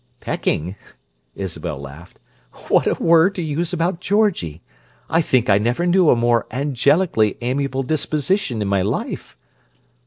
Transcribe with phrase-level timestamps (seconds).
[0.19, 0.75] "Pecking?"
[1.35, 2.19] Isabel laughed.
[2.69, 4.63] "What a word to use about Georgie!
[5.11, 9.37] I think I never knew a more angelically amiable disposition in my life!"